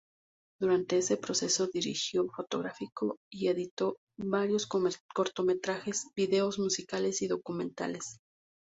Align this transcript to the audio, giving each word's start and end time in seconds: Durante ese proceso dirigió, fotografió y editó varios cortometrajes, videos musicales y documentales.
Durante 0.59 0.97
ese 0.97 1.15
proceso 1.17 1.67
dirigió, 1.67 2.27
fotografió 2.35 2.89
y 3.31 3.49
editó 3.49 3.97
varios 4.17 4.67
cortometrajes, 5.13 6.07
videos 6.15 6.57
musicales 6.57 7.21
y 7.21 7.27
documentales. 7.27 8.17